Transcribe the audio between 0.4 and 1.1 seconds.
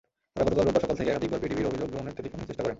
গতকাল রোববার সকাল থেকে